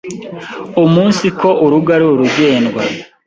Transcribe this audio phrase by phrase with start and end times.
[0.83, 2.81] umunsiko urugo ari urugendwa.